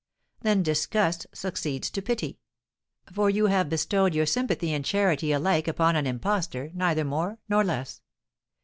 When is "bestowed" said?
3.69-4.15